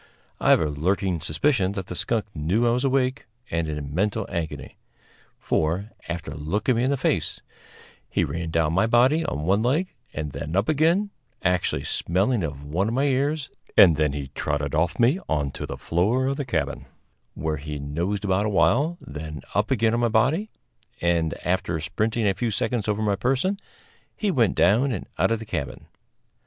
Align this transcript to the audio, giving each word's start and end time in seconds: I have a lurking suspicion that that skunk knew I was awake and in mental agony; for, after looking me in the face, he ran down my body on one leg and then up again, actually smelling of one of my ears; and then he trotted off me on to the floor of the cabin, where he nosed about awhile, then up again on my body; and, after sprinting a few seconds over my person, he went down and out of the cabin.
I 0.39 0.49
have 0.49 0.59
a 0.61 0.65
lurking 0.67 1.21
suspicion 1.21 1.73
that 1.73 1.85
that 1.85 1.93
skunk 1.95 2.25
knew 2.33 2.65
I 2.65 2.71
was 2.71 2.83
awake 2.83 3.27
and 3.51 3.67
in 3.67 3.93
mental 3.93 4.25
agony; 4.29 4.77
for, 5.37 5.91
after 6.09 6.33
looking 6.33 6.77
me 6.77 6.83
in 6.83 6.89
the 6.89 6.97
face, 6.97 7.39
he 8.09 8.23
ran 8.23 8.49
down 8.49 8.73
my 8.73 8.87
body 8.87 9.23
on 9.23 9.43
one 9.43 9.61
leg 9.61 9.93
and 10.11 10.31
then 10.31 10.55
up 10.55 10.67
again, 10.67 11.11
actually 11.43 11.83
smelling 11.83 12.41
of 12.43 12.63
one 12.65 12.87
of 12.87 12.95
my 12.95 13.03
ears; 13.03 13.51
and 13.77 13.95
then 13.95 14.13
he 14.13 14.29
trotted 14.29 14.73
off 14.73 14.97
me 14.99 15.19
on 15.29 15.51
to 15.51 15.67
the 15.67 15.77
floor 15.77 16.25
of 16.25 16.37
the 16.37 16.45
cabin, 16.45 16.87
where 17.35 17.57
he 17.57 17.77
nosed 17.77 18.25
about 18.25 18.47
awhile, 18.47 18.97
then 18.99 19.43
up 19.53 19.69
again 19.69 19.93
on 19.93 19.99
my 19.99 20.09
body; 20.09 20.49
and, 20.99 21.35
after 21.45 21.79
sprinting 21.79 22.27
a 22.27 22.33
few 22.33 22.49
seconds 22.49 22.87
over 22.87 23.03
my 23.03 23.15
person, 23.15 23.55
he 24.17 24.31
went 24.31 24.55
down 24.55 24.91
and 24.91 25.05
out 25.19 25.31
of 25.31 25.37
the 25.37 25.45
cabin. 25.45 25.85